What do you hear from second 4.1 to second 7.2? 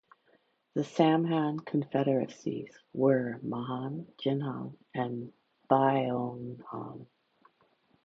Jinhan, and Byeonhan.